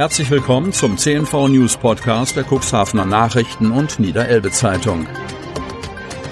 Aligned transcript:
Herzlich 0.00 0.30
willkommen 0.30 0.72
zum 0.72 0.96
CNV 0.96 1.48
News 1.48 1.76
Podcast 1.76 2.34
der 2.34 2.46
Cuxhavener 2.50 3.04
Nachrichten 3.04 3.70
und 3.70 4.00
Niederelbe 4.00 4.50
Zeitung. 4.50 5.06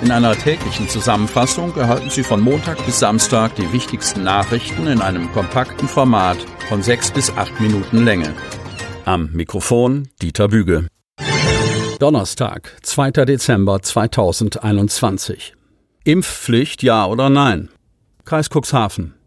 In 0.00 0.10
einer 0.10 0.34
täglichen 0.34 0.89
Zusammenfassung 0.89 1.76
erhalten 1.76 2.08
Sie 2.08 2.23
von 2.23 2.41
Montag 2.41 2.83
bis 2.86 2.99
Samstag 2.99 3.57
die 3.57 3.70
wichtigsten 3.70 4.25
Nachrichten 4.25 4.86
in 4.86 5.02
einem 5.02 5.31
kompakten 5.33 5.86
Format 5.86 6.39
von 6.70 6.83
sechs 6.83 7.10
bis 7.10 7.31
acht 7.36 7.60
Minuten 7.60 8.07
Länge. 8.07 8.34
Am 9.04 9.32
Mikrofon 9.32 10.09
Dieter 10.23 10.48
Büge. 10.48 10.87
Donnerstag, 11.98 12.75
2. 12.80 13.11
Dezember 13.27 13.82
2021. 13.82 15.53
Impfpflicht 16.05 16.82
ja 16.82 17.05
oder 17.05 17.29
nein? 17.29 17.69
Kreis 18.25 18.48
Cuxhaven. 18.48 19.18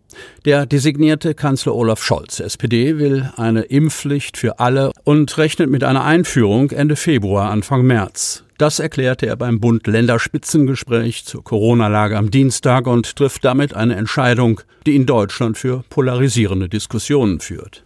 Der 0.46 0.66
designierte 0.66 1.34
Kanzler 1.34 1.76
Olaf 1.76 2.04
Scholz, 2.04 2.40
SPD, 2.40 2.98
will 2.98 3.32
eine 3.36 3.62
Impfpflicht 3.62 4.38
für 4.38 4.60
alle 4.60 4.92
und 5.04 5.38
rechnet 5.38 5.70
mit 5.70 5.84
einer 5.84 6.04
Einführung 6.04 6.72
Ende 6.72 6.96
Februar, 6.96 7.50
Anfang 7.50 7.84
März. 7.84 8.44
Das 8.58 8.80
erklärte 8.80 9.26
er 9.26 9.38
beim 9.38 9.60
Bund-Länder-Spitzengespräch 9.60 11.26
zur 11.26 11.44
Corona-Lage 11.44 12.18
am 12.18 12.30
Dienstag 12.30 12.86
und 12.86 13.16
trifft 13.16 13.44
damit 13.44 13.74
eine 13.74 13.96
Entscheidung, 13.96 14.62
die 14.86 14.96
in 14.96 15.08
Deutschland 15.08 15.58
für 15.58 15.84
polarisierende 15.90 16.70
Diskussionen 16.70 17.40
führt. 17.40 17.84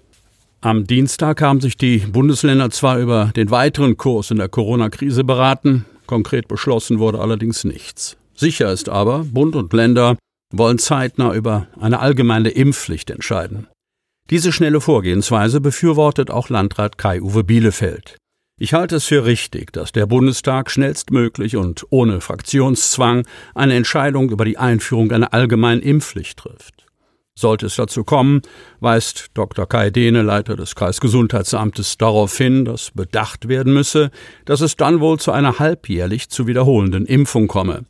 Am 0.61 0.85
Dienstag 0.85 1.41
haben 1.41 1.61
sich 1.61 1.77
die 1.77 1.99
Bundesländer 1.99 2.71
zwar 2.71 2.99
über 2.99 3.31
den 3.35 3.51
weiteren 3.51 3.97
Kurs 3.97 4.31
in 4.31 4.37
der 4.37 4.49
Corona-Krise 4.49 5.23
beraten, 5.23 5.85
konkret 6.07 6.47
beschlossen 6.47 6.99
wurde 6.99 7.19
allerdings 7.19 7.63
nichts. 7.63 8.17
Sicher 8.35 8.71
ist 8.71 8.89
aber, 8.89 9.23
Bund 9.23 9.55
und 9.55 9.71
Länder 9.71 10.17
wollen 10.51 10.77
zeitnah 10.77 11.33
über 11.33 11.67
eine 11.79 11.99
allgemeine 11.99 12.49
Impfpflicht 12.49 13.09
entscheiden. 13.09 13.67
Diese 14.29 14.51
schnelle 14.51 14.81
Vorgehensweise 14.81 15.61
befürwortet 15.61 16.31
auch 16.31 16.49
Landrat 16.49 16.97
Kai-Uwe 16.97 17.43
Bielefeld. 17.43 18.17
Ich 18.57 18.73
halte 18.73 18.95
es 18.95 19.05
für 19.05 19.25
richtig, 19.25 19.73
dass 19.73 19.91
der 19.91 20.05
Bundestag 20.05 20.71
schnellstmöglich 20.71 21.57
und 21.57 21.85
ohne 21.89 22.21
Fraktionszwang 22.21 23.27
eine 23.53 23.75
Entscheidung 23.75 24.29
über 24.29 24.45
die 24.45 24.57
Einführung 24.57 25.11
einer 25.11 25.33
allgemeinen 25.33 25.81
Impfpflicht 25.81 26.39
trifft. 26.39 26.85
Sollte 27.37 27.65
es 27.65 27.75
dazu 27.75 28.05
kommen, 28.05 28.43
weist 28.79 29.31
Dr. 29.33 29.67
Kai 29.67 29.89
Dehne, 29.89 30.21
Leiter 30.21 30.55
des 30.55 30.73
Kreisgesundheitsamtes, 30.73 31.97
darauf 31.97 32.37
hin, 32.37 32.63
dass 32.63 32.91
bedacht 32.91 33.49
werden 33.49 33.73
müsse, 33.73 34.09
dass 34.45 34.61
es 34.61 34.77
dann 34.77 35.01
wohl 35.01 35.19
zu 35.19 35.33
einer 35.33 35.59
halbjährlich 35.59 36.29
zu 36.29 36.47
wiederholenden 36.47 37.05
Impfung 37.05 37.47
komme. 37.47 37.83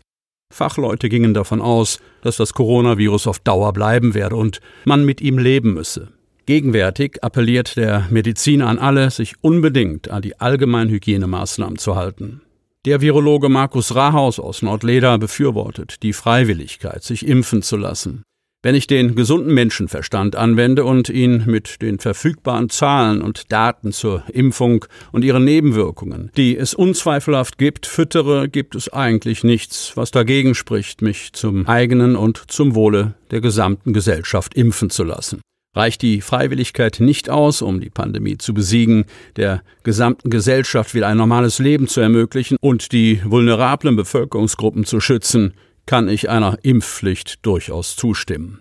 Fachleute 0.55 1.09
gingen 1.09 1.33
davon 1.33 1.61
aus, 1.61 1.99
dass 2.21 2.37
das 2.37 2.53
Coronavirus 2.53 3.27
auf 3.27 3.39
Dauer 3.39 3.73
bleiben 3.73 4.13
werde 4.13 4.37
und 4.37 4.61
man 4.85 5.03
mit 5.03 5.19
ihm 5.19 5.37
leben 5.37 5.73
müsse. 5.73 6.09
Gegenwärtig 6.45 7.23
appelliert 7.23 7.75
der 7.75 8.07
Mediziner 8.09 8.67
an 8.67 8.79
alle, 8.79 9.09
sich 9.09 9.35
unbedingt 9.41 10.09
an 10.09 10.21
die 10.21 10.39
allgemeinen 10.39 10.91
Hygienemaßnahmen 10.91 11.77
zu 11.77 11.95
halten. 11.95 12.41
Der 12.85 13.01
Virologe 13.01 13.49
Markus 13.49 13.95
Rahaus 13.95 14.39
aus 14.39 14.61
Nordleder 14.61 15.17
befürwortet 15.17 16.03
die 16.03 16.13
Freiwilligkeit, 16.13 17.03
sich 17.03 17.27
impfen 17.27 17.61
zu 17.61 17.75
lassen. 17.77 18.23
Wenn 18.65 18.73
ich 18.73 18.87
den 18.87 19.13
gesunden 19.13 19.53
Menschenverstand 19.53 20.35
anwende 20.35 20.85
und 20.85 21.07
ihn 21.09 21.43
mit 21.45 21.83
den 21.83 21.99
verfügbaren 21.99 22.71
Zahlen 22.71 23.21
und 23.21 23.51
Daten 23.51 23.91
zur 23.91 24.23
Impfung 24.33 24.85
und 25.11 25.23
ihren 25.23 25.43
Nebenwirkungen, 25.43 26.31
die 26.35 26.57
es 26.57 26.73
unzweifelhaft 26.73 27.59
gibt, 27.59 27.85
füttere, 27.85 28.49
gibt 28.49 28.73
es 28.73 28.91
eigentlich 28.91 29.43
nichts, 29.43 29.91
was 29.93 30.09
dagegen 30.09 30.55
spricht, 30.55 31.03
mich 31.03 31.33
zum 31.33 31.67
eigenen 31.67 32.15
und 32.15 32.41
zum 32.47 32.73
Wohle 32.73 33.13
der 33.29 33.39
gesamten 33.39 33.93
Gesellschaft 33.93 34.55
impfen 34.55 34.89
zu 34.89 35.03
lassen. 35.03 35.41
Reicht 35.75 36.01
die 36.01 36.21
Freiwilligkeit 36.21 36.99
nicht 36.99 37.29
aus, 37.29 37.61
um 37.61 37.79
die 37.79 37.91
Pandemie 37.91 38.39
zu 38.39 38.55
besiegen, 38.55 39.05
der 39.35 39.61
gesamten 39.83 40.31
Gesellschaft 40.31 40.95
wieder 40.95 41.05
ein 41.05 41.17
normales 41.17 41.59
Leben 41.59 41.87
zu 41.87 42.01
ermöglichen 42.01 42.57
und 42.61 42.93
die 42.93 43.21
vulnerablen 43.23 43.95
Bevölkerungsgruppen 43.95 44.85
zu 44.85 44.99
schützen, 44.99 45.53
kann 45.85 46.09
ich 46.09 46.29
einer 46.29 46.57
Impfpflicht 46.63 47.45
durchaus 47.45 47.95
zustimmen. 47.95 48.59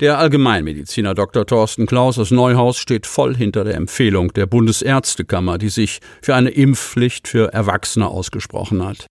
Der 0.00 0.18
Allgemeinmediziner 0.18 1.14
Dr. 1.14 1.46
Thorsten 1.46 1.86
Klaus 1.86 2.18
aus 2.18 2.30
Neuhaus 2.30 2.76
steht 2.76 3.06
voll 3.06 3.34
hinter 3.34 3.64
der 3.64 3.76
Empfehlung 3.76 4.32
der 4.34 4.44
Bundesärztekammer, 4.44 5.56
die 5.56 5.70
sich 5.70 6.00
für 6.20 6.34
eine 6.34 6.50
Impfpflicht 6.50 7.28
für 7.28 7.52
Erwachsene 7.54 8.06
ausgesprochen 8.06 8.84
hat. 8.84 9.06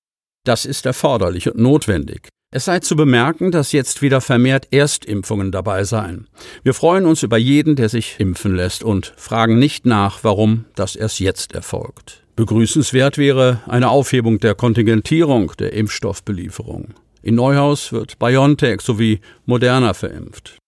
Das 0.46 0.66
ist 0.66 0.86
erforderlich 0.86 1.50
und 1.50 1.58
notwendig. 1.58 2.30
Es 2.54 2.66
sei 2.66 2.80
zu 2.80 2.96
bemerken, 2.96 3.52
dass 3.52 3.72
jetzt 3.72 4.04
wieder 4.04 4.22
vermehrt 4.22 4.72
Erstimpfungen 4.72 5.52
dabei 5.52 5.84
seien. 5.84 6.28
Wir 6.64 6.76
freuen 6.76 7.06
uns 7.06 7.24
über 7.24 7.38
jeden, 7.38 7.76
der 7.76 7.90
sich 7.90 8.20
impfen 8.20 8.56
lässt 8.56 8.84
und 8.84 9.14
fragen 9.18 9.58
nicht 9.58 9.88
nach, 9.88 10.24
warum 10.24 10.66
das 10.76 10.96
erst 10.96 11.20
jetzt 11.20 11.54
erfolgt. 11.54 12.24
Begrüßenswert 12.36 13.18
wäre 13.18 13.62
eine 13.66 13.90
Aufhebung 13.90 14.40
der 14.40 14.54
Kontingentierung 14.54 15.52
der 15.58 15.74
Impfstoffbelieferung. 15.74 16.94
In 17.26 17.34
Neuhaus 17.34 17.92
wird 17.92 18.20
BioNTech 18.20 18.82
sowie 18.82 19.20
Moderna 19.48 19.96
verimpft. 19.96 20.60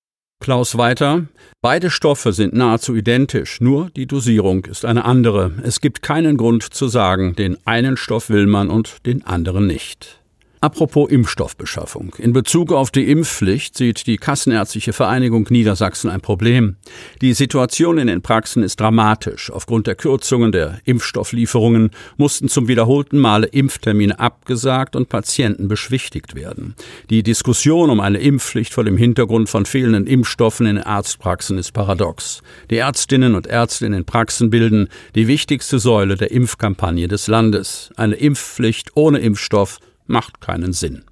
Klaus 0.41 0.75
weiter. 0.75 1.28
Beide 1.62 1.91
Stoffe 1.91 2.34
sind 2.34 2.56
nahezu 2.56 2.95
identisch, 2.95 3.62
nur 3.62 3.91
die 3.91 4.07
Dosierung 4.07 4.66
ist 4.66 4.84
eine 4.84 5.06
andere. 5.06 5.51
Es 5.62 5.81
gibt 5.81 6.01
keinen 6.01 6.35
Grund 6.35 6.63
zu 6.63 6.88
sagen, 6.88 7.35
den 7.35 7.59
einen 7.68 7.95
Stoff 7.95 8.31
will 8.31 8.47
man 8.47 8.72
und 8.72 9.06
den 9.06 9.23
anderen 9.23 9.68
nicht. 9.68 10.19
Apropos 10.59 11.09
Impfstoffbeschaffung. 11.09 12.16
In 12.18 12.34
Bezug 12.34 12.72
auf 12.72 12.90
die 12.90 13.12
Impfpflicht 13.12 13.78
sieht 13.78 14.07
die 14.07 14.18
Kassenärztliche 14.18 14.91
Vereinigung 14.91 15.45
Niedersachsen 15.50 16.09
ein 16.09 16.22
Problem. 16.22 16.78
Die 17.22 17.34
Situation 17.34 18.00
in 18.00 18.07
den 18.07 18.23
Praxen 18.23 18.63
ist 18.63 18.79
dramatisch. 18.79 19.51
Aufgrund 19.51 19.85
der 19.85 19.94
Kürzungen 19.95 20.51
der 20.51 20.79
Impfstofflieferungen 20.85 21.91
mussten 22.18 22.50
zum 22.50 22.68
wiederholten 22.68 23.19
Male 23.19 23.45
Impftermine 23.45 24.19
abgesagt 24.19 24.95
und 24.95 25.09
Patienten 25.09 25.68
beschwichtigt 25.68 26.34
werden. 26.34 26.75
Die 27.12 27.22
Diskussion 27.22 27.91
um 27.91 28.00
eine 28.00 28.18
Impfpflicht 28.18 28.74
vor 28.74 28.84
dem 28.84 28.97
Hintergrund 28.97 29.50
von 29.50 29.68
fehlenden 29.68 30.07
Impfstoffen 30.07 30.66
in 30.66 30.79
Arztpraxen 30.79 31.59
ist 31.59 31.74
paradox. 31.74 32.41
Die 32.72 32.78
Ärztinnen 32.78 33.35
und 33.35 33.45
Ärzte 33.45 33.85
in 33.85 33.91
den 33.91 34.06
Praxen 34.06 34.50
bilden 34.50 34.89
die 35.13 35.28
wichtigste 35.28 35.78
Säule 35.78 36.16
der 36.16 36.31
Impfkampagne 36.31 37.07
des 37.07 37.28
Landes. 37.28 37.91
Eine 37.95 38.16
Impfpflicht 38.16 38.91
ohne 38.95 39.19
Impfstoff 39.19 39.79
macht 40.07 40.41
keinen 40.41 40.73
Sinn. 40.73 41.03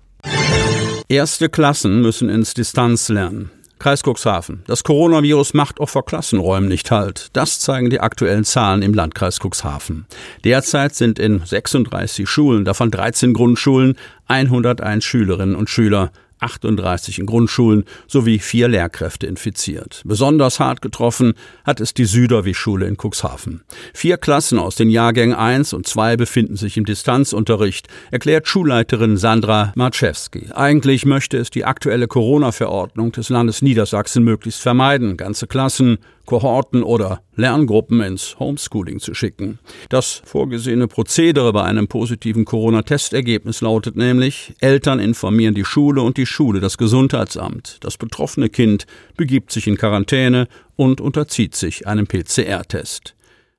Erste 1.08 1.50
Klassen 1.50 2.02
müssen 2.02 2.30
ins 2.30 2.54
Distanzlernen. 2.54 3.52
Kreis 3.78 4.02
Cuxhaven. 4.04 4.64
Das 4.68 4.84
Coronavirus 4.84 5.54
macht 5.54 5.80
auch 5.80 5.90
vor 5.90 6.06
Klassenräumen 6.06 6.70
nicht 6.70 6.92
halt. 6.92 7.30
Das 7.34 7.60
zeigen 7.60 7.90
die 7.90 8.00
aktuellen 8.00 8.46
Zahlen 8.46 8.82
im 8.82 8.94
Landkreis 8.94 9.40
Cuxhaven. 9.40 10.06
Derzeit 10.44 10.96
sind 10.96 11.20
in 11.20 11.42
36 11.46 12.28
Schulen, 12.28 12.66
davon 12.66 12.90
13 12.90 13.34
Grundschulen, 13.34 13.96
101 14.28 15.04
Schülerinnen 15.04 15.56
und 15.56 15.70
Schüler 15.70 16.12
38 16.46 17.20
in 17.20 17.26
Grundschulen 17.26 17.84
sowie 18.08 18.40
vier 18.40 18.68
Lehrkräfte 18.68 19.26
infiziert. 19.28 20.02
Besonders 20.06 20.60
hart 20.60 20.82
getroffen 20.82 21.34
hat 21.64 21.82
es 21.82 21.94
die 21.94 22.06
Süderwi-Schule 22.06 22.86
in 22.86 22.98
Cuxhaven. 22.98 23.64
Vier 23.94 24.18
Klassen 24.18 24.60
aus 24.60 24.76
den 24.76 24.90
Jahrgängen 24.90 25.36
1 25.36 25.74
und 25.74 25.88
2 25.88 26.18
befinden 26.18 26.56
sich 26.56 26.78
im 26.78 26.86
Distanzunterricht, 26.86 27.88
erklärt 28.12 28.48
Schulleiterin 28.48 29.18
Sandra 29.18 29.74
Marczewski. 29.76 30.50
Eigentlich 30.54 31.06
möchte 31.06 31.38
es 31.38 31.50
die 31.50 31.66
aktuelle 31.66 32.08
Corona-Verordnung 32.08 33.12
des 33.12 33.30
Landes 33.30 33.62
Niedersachsen 33.62 34.24
möglichst 34.24 34.62
vermeiden, 34.62 35.18
ganze 35.18 35.48
Klassen 35.48 35.98
Kohorten 36.26 36.84
oder 36.84 37.22
Lerngruppen 37.36 38.02
ins 38.02 38.38
Homeschooling 38.40 39.00
zu 39.00 39.14
schicken. 39.14 39.60
Das 39.90 40.22
vorgesehene 40.26 40.88
Prozedere 40.88 41.52
bei 41.54 41.64
einem 41.64 41.88
positiven 41.88 42.46
Corona-Testergebnis 42.46 43.62
lautet 43.62 43.96
nämlich, 43.96 44.54
Eltern 44.60 45.00
informieren 45.00 45.56
die 45.56 45.66
Schule 45.66 46.02
und 46.02 46.18
die 46.18 46.26
Schule 46.26 46.60
das 46.60 46.78
Gesundheitsamt. 46.78 47.78
Das 47.82 47.98
betroffene 47.98 48.50
Kind 48.50 48.86
begibt 49.18 49.52
sich 49.52 49.68
in 49.68 49.78
Quarantäne 49.78 50.48
und 50.76 51.02
unterzieht 51.02 51.56
sich 51.56 51.88
einem 51.88 52.08
PCR-Test. 52.08 53.16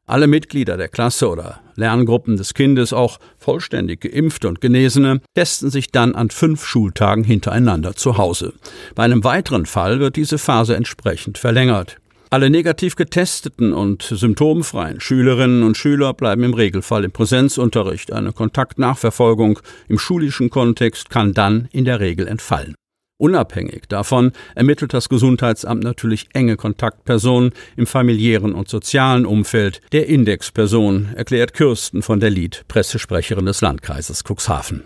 Alle 0.08 0.28
Mitglieder 0.28 0.76
der 0.76 0.86
Klasse 0.88 1.28
oder 1.28 1.60
Lerngruppen 1.74 2.36
des 2.36 2.54
Kindes, 2.54 2.92
auch 2.92 3.18
vollständig 3.38 4.02
geimpfte 4.02 4.46
und 4.48 4.60
Genesene, 4.60 5.20
testen 5.34 5.68
sich 5.68 5.90
dann 5.90 6.14
an 6.14 6.30
fünf 6.30 6.64
Schultagen 6.64 7.24
hintereinander 7.24 7.96
zu 7.96 8.16
Hause. 8.16 8.52
Bei 8.94 9.02
einem 9.02 9.24
weiteren 9.24 9.66
Fall 9.66 9.98
wird 9.98 10.14
diese 10.14 10.38
Phase 10.38 10.76
entsprechend 10.76 11.38
verlängert. 11.38 11.98
Alle 12.28 12.50
negativ 12.50 12.96
getesteten 12.96 13.72
und 13.72 14.02
symptomfreien 14.02 15.00
Schülerinnen 15.00 15.62
und 15.62 15.76
Schüler 15.76 16.12
bleiben 16.12 16.42
im 16.42 16.54
Regelfall 16.54 17.04
im 17.04 17.12
Präsenzunterricht. 17.12 18.12
Eine 18.12 18.32
Kontaktnachverfolgung 18.32 19.60
im 19.88 19.98
schulischen 19.98 20.50
Kontext 20.50 21.08
kann 21.08 21.34
dann 21.34 21.68
in 21.70 21.84
der 21.84 22.00
Regel 22.00 22.26
entfallen. 22.26 22.74
Unabhängig 23.18 23.84
davon 23.88 24.32
ermittelt 24.54 24.92
das 24.92 25.08
Gesundheitsamt 25.08 25.82
natürlich 25.82 26.28
enge 26.34 26.56
Kontaktpersonen 26.56 27.52
im 27.76 27.86
familiären 27.86 28.52
und 28.52 28.68
sozialen 28.68 29.24
Umfeld 29.24 29.80
der 29.92 30.06
Indexperson, 30.08 31.08
erklärt 31.14 31.54
Kirsten 31.54 32.02
von 32.02 32.20
der 32.20 32.28
Lied, 32.28 32.64
Pressesprecherin 32.68 33.46
des 33.46 33.62
Landkreises 33.62 34.22
Cuxhaven. 34.22 34.82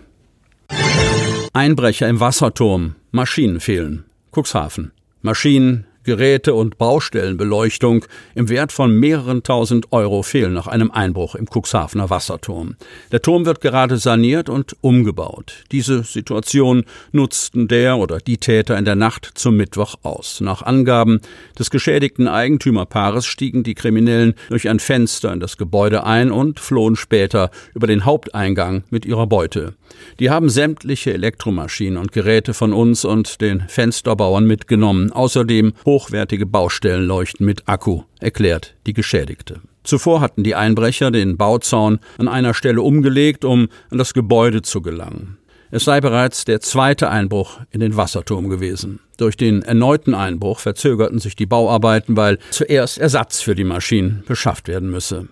Einbrecher 1.51 2.07
im 2.07 2.21
Wasserturm, 2.21 2.95
Maschinen 3.11 3.59
fehlen. 3.59 4.05
Cuxhaven. 4.33 4.93
Maschinen, 5.21 5.85
Geräte 6.03 6.53
und 6.53 6.77
Baustellenbeleuchtung 6.77 8.05
im 8.35 8.49
Wert 8.49 8.71
von 8.71 8.93
mehreren 8.95 9.43
tausend 9.43 9.91
Euro 9.91 10.23
fehlen 10.23 10.53
nach 10.53 10.67
einem 10.67 10.91
Einbruch 10.91 11.35
im 11.35 11.47
Cuxhavener 11.47 12.09
Wasserturm. 12.09 12.75
Der 13.11 13.21
Turm 13.21 13.45
wird 13.45 13.61
gerade 13.61 13.97
saniert 13.97 14.49
und 14.49 14.75
umgebaut. 14.81 15.63
Diese 15.71 16.03
Situation 16.03 16.85
nutzten 17.11 17.67
der 17.67 17.97
oder 17.97 18.17
die 18.19 18.37
Täter 18.37 18.77
in 18.77 18.85
der 18.85 18.95
Nacht 18.95 19.31
zum 19.35 19.57
Mittwoch 19.57 19.95
aus. 20.03 20.41
Nach 20.41 20.61
Angaben 20.61 21.21
des 21.57 21.69
geschädigten 21.69 22.27
Eigentümerpaares 22.27 23.25
stiegen 23.25 23.63
die 23.63 23.75
Kriminellen 23.75 24.33
durch 24.49 24.69
ein 24.69 24.79
Fenster 24.79 25.31
in 25.31 25.39
das 25.39 25.57
Gebäude 25.57 26.03
ein 26.03 26.31
und 26.31 26.59
flohen 26.59 26.95
später 26.95 27.51
über 27.75 27.87
den 27.87 28.05
Haupteingang 28.05 28.83
mit 28.89 29.05
ihrer 29.05 29.27
Beute. 29.27 29.75
Die 30.19 30.29
haben 30.29 30.49
sämtliche 30.49 31.13
Elektromaschinen 31.13 31.97
und 31.97 32.11
Geräte 32.11 32.53
von 32.53 32.73
uns 32.73 33.05
und 33.05 33.41
den 33.41 33.61
Fensterbauern 33.67 34.45
mitgenommen. 34.45 35.11
Außerdem 35.11 35.73
hochwertige 35.91 36.45
Baustellenleuchten 36.45 37.45
mit 37.45 37.67
Akku, 37.67 38.03
erklärt 38.21 38.75
die 38.87 38.93
Geschädigte. 38.93 39.59
Zuvor 39.83 40.21
hatten 40.21 40.41
die 40.41 40.55
Einbrecher 40.55 41.11
den 41.11 41.35
Bauzaun 41.35 41.99
an 42.17 42.29
einer 42.29 42.53
Stelle 42.53 42.81
umgelegt, 42.81 43.43
um 43.43 43.67
an 43.89 43.97
das 43.97 44.13
Gebäude 44.13 44.61
zu 44.61 44.81
gelangen. 44.81 45.37
Es 45.69 45.83
sei 45.83 45.99
bereits 45.99 46.45
der 46.45 46.61
zweite 46.61 47.09
Einbruch 47.09 47.59
in 47.71 47.81
den 47.81 47.97
Wasserturm 47.97 48.49
gewesen. 48.49 49.01
Durch 49.17 49.35
den 49.35 49.63
erneuten 49.63 50.13
Einbruch 50.13 50.59
verzögerten 50.59 51.19
sich 51.19 51.35
die 51.35 51.45
Bauarbeiten, 51.45 52.15
weil 52.15 52.39
zuerst 52.51 52.97
Ersatz 52.97 53.41
für 53.41 53.55
die 53.55 53.65
Maschinen 53.65 54.23
beschafft 54.25 54.69
werden 54.69 54.89
müsse. 54.89 55.27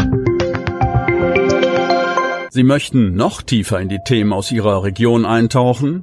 Sie 2.51 2.65
möchten 2.65 3.15
noch 3.15 3.43
tiefer 3.43 3.79
in 3.79 3.89
die 3.89 4.01
Themen 4.05 4.33
aus 4.33 4.51
Ihrer 4.51 4.83
Region 4.83 5.25
eintauchen? 5.25 6.03